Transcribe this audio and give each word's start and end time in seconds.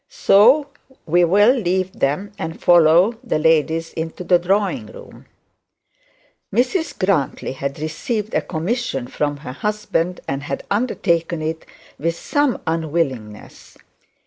So 0.09 0.69
we 1.05 1.23
will 1.25 1.53
leave 1.53 1.93
them, 1.93 2.31
and 2.39 2.59
follow 2.59 3.19
the 3.23 3.37
ladies 3.37 3.93
into 3.93 4.23
the 4.23 4.39
drawing 4.39 4.87
room. 4.87 5.27
Mrs 6.51 6.97
Grantly 6.97 7.51
had 7.51 7.77
received 7.77 8.33
a 8.33 8.41
commission 8.41 9.05
from 9.07 9.37
her 9.37 9.53
husband, 9.53 10.19
and 10.27 10.41
had 10.41 10.63
undertaken 10.71 11.43
it 11.43 11.67
with 11.99 12.15
some 12.15 12.59
unwillingness. 12.65 13.77